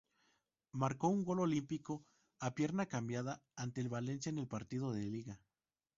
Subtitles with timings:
[0.71, 2.07] Marcó un gol olímpico
[2.39, 5.39] a pierna cambiada ante el Valencia en partido de Liga.